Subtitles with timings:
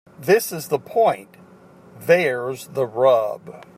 [0.19, 1.37] This is the point.
[1.99, 3.63] There's the rub.